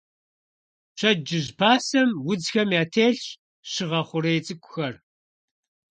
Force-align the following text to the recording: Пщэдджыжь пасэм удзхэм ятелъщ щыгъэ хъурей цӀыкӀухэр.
Пщэдджыжь 0.95 1.51
пасэм 1.59 2.09
удзхэм 2.29 2.69
ятелъщ 2.81 3.21
щыгъэ 3.71 4.01
хъурей 4.07 4.39
цӀыкӀухэр. 4.45 4.95